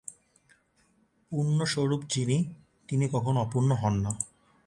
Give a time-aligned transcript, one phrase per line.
[1.31, 2.37] পূর্ণস্বরূপ যিনি,
[2.87, 4.11] তিনি কখনও অপূর্ণ হন না।